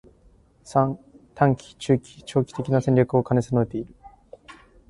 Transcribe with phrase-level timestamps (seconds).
[0.63, 0.97] ③
[1.35, 3.93] 短期、中期、長期的な戦略を兼ね備えている